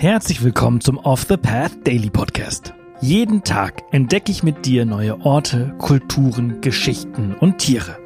[0.00, 2.72] Herzlich willkommen zum Off the Path Daily Podcast.
[3.00, 7.98] Jeden Tag entdecke ich mit dir neue Orte, Kulturen, Geschichten und Tiere.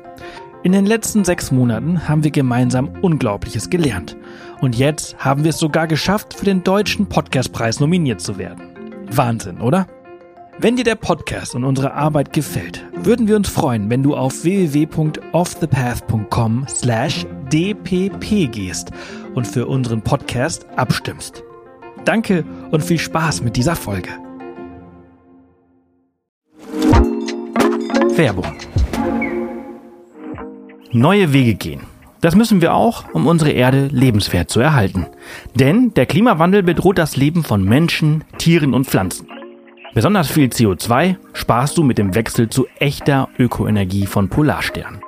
[0.63, 4.17] In den letzten sechs Monaten haben wir gemeinsam Unglaubliches gelernt.
[4.63, 8.63] Und jetzt haben wir es sogar geschafft, für den Deutschen Podcastpreis nominiert zu werden.
[9.11, 9.87] Wahnsinn, oder?
[10.59, 14.45] Wenn dir der Podcast und unsere Arbeit gefällt, würden wir uns freuen, wenn du auf
[14.45, 18.93] www.offthepath.com slash dpp gehst
[19.35, 21.45] und für unseren Podcast abstimmst.
[22.05, 24.11] Danke und viel Spaß mit dieser Folge.
[28.17, 28.47] Werbung.
[30.91, 31.83] Neue Wege gehen.
[32.21, 35.07] Das müssen wir auch, um unsere Erde lebenswert zu erhalten.
[35.55, 39.29] Denn der Klimawandel bedroht das Leben von Menschen, Tieren und Pflanzen.
[39.95, 45.01] Besonders viel CO2 sparst du mit dem Wechsel zu echter Ökoenergie von Polarstern.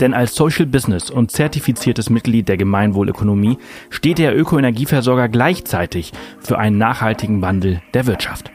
[0.00, 3.58] Denn als Social Business und zertifiziertes Mitglied der Gemeinwohlökonomie
[3.90, 8.50] steht der Ökoenergieversorger gleichzeitig für einen nachhaltigen Wandel der Wirtschaft.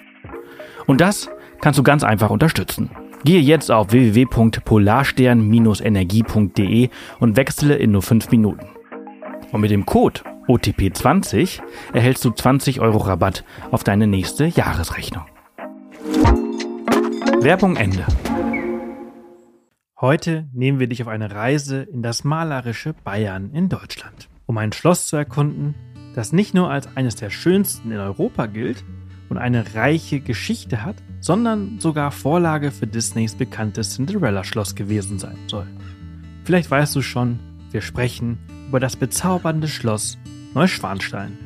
[0.86, 1.30] Und das
[1.62, 2.92] kannst du ganz einfach unterstützen.
[3.26, 8.66] Gehe jetzt auf www.polarstern-energie.de und wechsle in nur 5 Minuten.
[9.52, 11.62] Und mit dem Code OTP20
[11.94, 15.24] erhältst du 20 Euro Rabatt auf deine nächste Jahresrechnung.
[17.42, 18.06] Werbung Ende.
[20.04, 24.74] Heute nehmen wir dich auf eine Reise in das malerische Bayern in Deutschland, um ein
[24.74, 25.76] Schloss zu erkunden,
[26.14, 28.84] das nicht nur als eines der schönsten in Europa gilt
[29.30, 35.68] und eine reiche Geschichte hat, sondern sogar Vorlage für Disneys bekanntes Cinderella-Schloss gewesen sein soll.
[36.44, 37.40] Vielleicht weißt du schon,
[37.72, 40.18] wir sprechen über das bezaubernde Schloss
[40.54, 41.38] Neuschwanstein.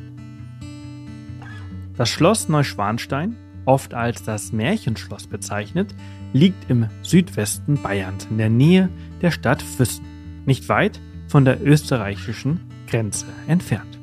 [1.96, 5.94] Das Schloss Neuschwanstein, oft als das Märchenschloss bezeichnet,
[6.32, 8.88] liegt im Südwesten Bayerns in der Nähe
[9.22, 10.04] der Stadt Füssen,
[10.46, 13.98] nicht weit von der österreichischen Grenze entfernt.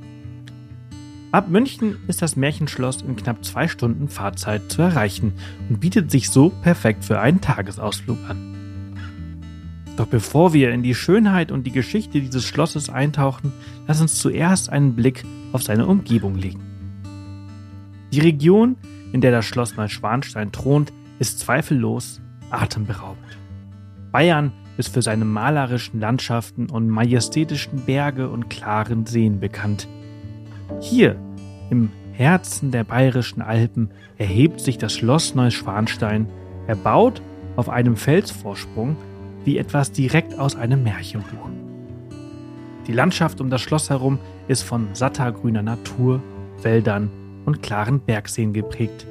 [1.32, 5.34] Ab München ist das Märchenschloss in knapp zwei Stunden Fahrzeit zu erreichen
[5.70, 8.56] und bietet sich so perfekt für einen Tagesausflug an.
[9.98, 13.52] Doch bevor wir in die Schönheit und die Geschichte dieses Schlosses eintauchen,
[13.88, 16.62] lass uns zuerst einen Blick auf seine Umgebung legen.
[18.12, 18.78] Die Region,
[19.12, 23.38] in der das Schloss Neuschwanstein thront, ist zweifellos atemberaubend.
[24.12, 29.88] Bayern ist für seine malerischen Landschaften und majestätischen Berge und klaren Seen bekannt.
[30.82, 31.16] Hier,
[31.70, 36.28] im Herzen der bayerischen Alpen, erhebt sich das Schloss Neuschwanstein,
[36.68, 37.22] erbaut
[37.56, 38.96] auf einem Felsvorsprung
[39.44, 41.50] wie etwas direkt aus einem Märchenbuch.
[42.88, 46.22] Die Landschaft um das Schloss herum ist von satter grüner Natur,
[46.62, 47.10] Wäldern
[47.46, 49.08] und klaren Bergseen geprägt.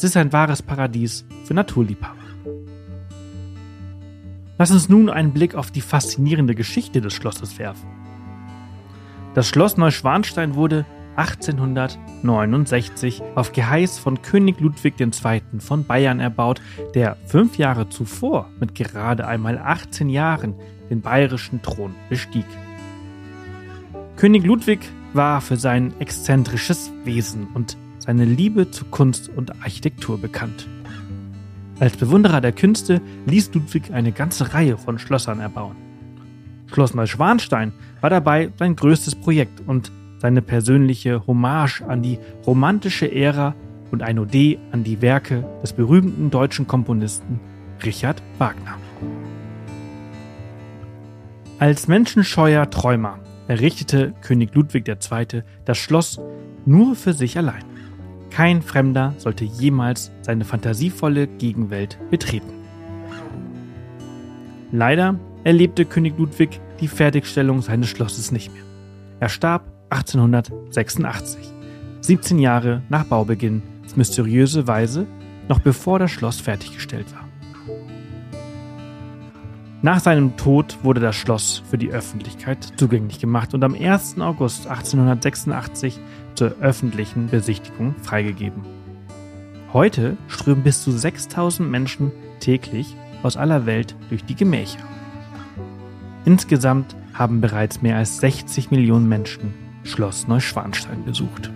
[0.00, 2.16] Es ist ein wahres Paradies für Naturliebhaber.
[4.56, 7.86] Lass uns nun einen Blick auf die faszinierende Geschichte des Schlosses werfen.
[9.34, 15.42] Das Schloss Neuschwanstein wurde 1869 auf Geheiß von König Ludwig II.
[15.58, 16.62] von Bayern erbaut,
[16.94, 20.54] der fünf Jahre zuvor mit gerade einmal 18 Jahren
[20.88, 22.46] den bayerischen Thron bestieg.
[24.16, 24.80] König Ludwig
[25.12, 30.68] war für sein exzentrisches Wesen und seine Liebe zu Kunst und Architektur bekannt.
[31.78, 35.76] Als Bewunderer der Künste ließ Ludwig eine ganze Reihe von Schlössern erbauen.
[36.66, 43.54] Schloss Neuschwanstein war dabei sein größtes Projekt und seine persönliche Hommage an die romantische Ära
[43.90, 47.40] und ein Ode an die Werke des berühmten deutschen Komponisten
[47.84, 48.76] Richard Wagner.
[51.58, 53.18] Als menschenscheuer Träumer
[53.48, 55.42] errichtete König Ludwig II.
[55.64, 56.20] das Schloss
[56.66, 57.69] nur für sich allein.
[58.30, 62.52] Kein Fremder sollte jemals seine fantasievolle Gegenwelt betreten.
[64.72, 68.62] Leider erlebte König Ludwig die Fertigstellung seines Schlosses nicht mehr.
[69.18, 71.52] Er starb 1886,
[72.02, 75.06] 17 Jahre nach Baubeginn, auf mysteriöse Weise,
[75.48, 77.29] noch bevor das Schloss fertiggestellt war.
[79.82, 84.20] Nach seinem Tod wurde das Schloss für die Öffentlichkeit zugänglich gemacht und am 1.
[84.20, 85.98] August 1886
[86.34, 88.62] zur öffentlichen Besichtigung freigegeben.
[89.72, 94.80] Heute strömen bis zu 6000 Menschen täglich aus aller Welt durch die Gemächer.
[96.26, 99.54] Insgesamt haben bereits mehr als 60 Millionen Menschen
[99.84, 101.50] Schloss Neuschwanstein besucht.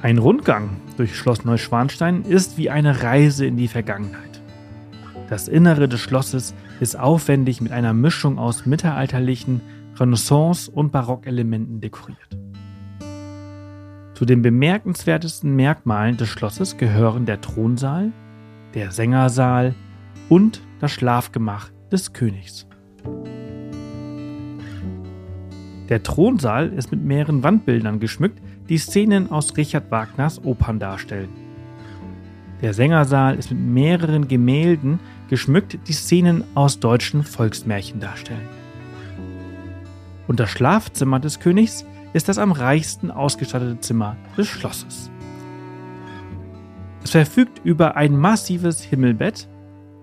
[0.00, 4.33] Ein Rundgang durch Schloss Neuschwanstein ist wie eine Reise in die Vergangenheit.
[5.34, 9.62] Das Innere des Schlosses ist aufwendig mit einer Mischung aus mittelalterlichen,
[9.96, 12.38] Renaissance- und Barockelementen dekoriert.
[14.14, 18.12] Zu den bemerkenswertesten Merkmalen des Schlosses gehören der Thronsaal,
[18.74, 19.74] der Sängersaal
[20.28, 22.68] und das Schlafgemach des Königs.
[25.88, 31.30] Der Thronsaal ist mit mehreren Wandbildern geschmückt, die Szenen aus Richard Wagners Opern darstellen.
[32.62, 38.48] Der Sängersaal ist mit mehreren Gemälden geschmückt, die Szenen aus deutschen Volksmärchen darstellen.
[40.26, 45.10] Und das Schlafzimmer des Königs ist das am reichsten ausgestattete Zimmer des Schlosses.
[47.02, 49.48] Es verfügt über ein massives Himmelbett,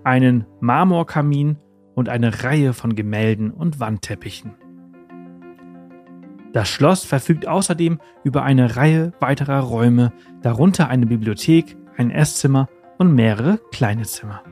[0.04, 1.56] einen Marmorkamin
[1.94, 4.54] und eine Reihe von Gemälden und Wandteppichen.
[6.52, 13.14] Das Schloss verfügt außerdem über eine Reihe weiterer Räume, darunter eine Bibliothek, ein Esszimmer und
[13.14, 14.42] mehrere kleine Zimmer.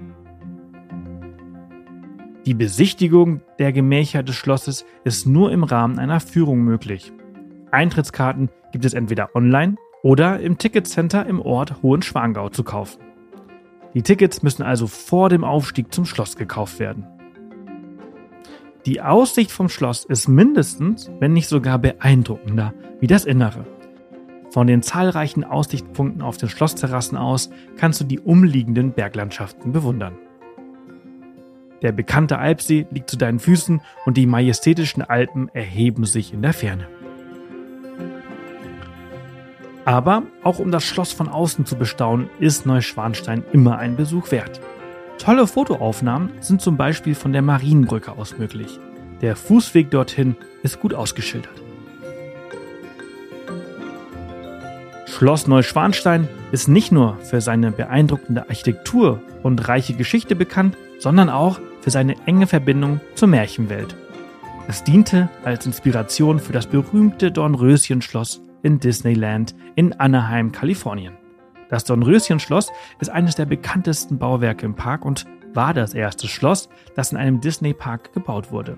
[2.47, 7.13] Die Besichtigung der Gemächer des Schlosses ist nur im Rahmen einer Führung möglich.
[7.71, 13.03] Eintrittskarten gibt es entweder online oder im Ticketcenter im Ort Hohenschwangau zu kaufen.
[13.93, 17.07] Die Tickets müssen also vor dem Aufstieg zum Schloss gekauft werden.
[18.87, 23.67] Die Aussicht vom Schloss ist mindestens, wenn nicht sogar beeindruckender, wie das Innere.
[24.49, 30.17] Von den zahlreichen Aussichtspunkten auf den Schlossterrassen aus kannst du die umliegenden Berglandschaften bewundern.
[31.83, 36.53] Der bekannte Alpsee liegt zu deinen Füßen und die majestätischen Alpen erheben sich in der
[36.53, 36.87] Ferne.
[39.85, 44.61] Aber auch um das Schloss von außen zu bestaunen, ist Neuschwanstein immer ein Besuch wert.
[45.19, 48.79] Tolle Fotoaufnahmen sind zum Beispiel von der Marienbrücke aus möglich.
[49.21, 51.61] Der Fußweg dorthin ist gut ausgeschildert.
[55.07, 61.61] Schloss Neuschwanstein ist nicht nur für seine beeindruckende Architektur und reiche Geschichte bekannt, sondern auch
[61.81, 63.97] für seine enge Verbindung zur Märchenwelt.
[64.69, 71.15] Es diente als Inspiration für das berühmte Dornröschenschloss in Disneyland in Anaheim, Kalifornien.
[71.69, 77.13] Das Dornröschenschloss ist eines der bekanntesten Bauwerke im Park und war das erste Schloss, das
[77.13, 78.77] in einem Disney-Park gebaut wurde.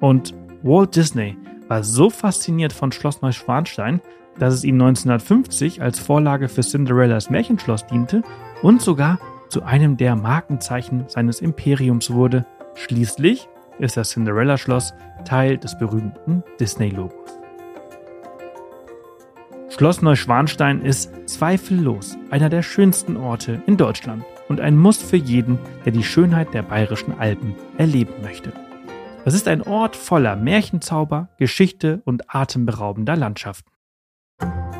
[0.00, 1.36] Und Walt Disney
[1.68, 4.00] war so fasziniert von Schloss Neuschwanstein,
[4.38, 8.22] dass es ihm 1950 als Vorlage für Cinderellas Märchenschloss diente
[8.62, 12.46] und sogar zu einem der Markenzeichen seines Imperiums wurde.
[12.74, 13.48] Schließlich
[13.78, 14.94] ist das Cinderella-Schloss
[15.24, 17.30] Teil des berühmten Disney-Logos.
[19.68, 25.58] Schloss Neuschwanstein ist zweifellos einer der schönsten Orte in Deutschland und ein Muss für jeden,
[25.84, 28.52] der die Schönheit der bayerischen Alpen erleben möchte.
[29.26, 33.70] Es ist ein Ort voller Märchenzauber, Geschichte und atemberaubender Landschaften.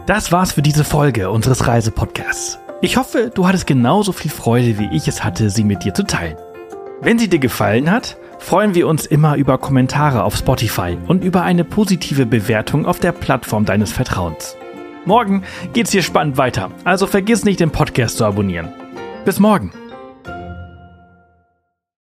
[0.07, 2.59] Das war's für diese Folge unseres Reisepodcasts.
[2.83, 6.05] Ich hoffe, du hattest genauso viel Freude, wie ich es hatte, sie mit dir zu
[6.05, 6.37] teilen.
[7.01, 11.43] Wenn sie dir gefallen hat, freuen wir uns immer über Kommentare auf Spotify und über
[11.43, 14.57] eine positive Bewertung auf der Plattform deines Vertrauens.
[15.07, 15.43] Morgen
[15.73, 18.69] geht's hier spannend weiter, also vergiss nicht, den Podcast zu abonnieren.
[19.25, 19.73] Bis morgen!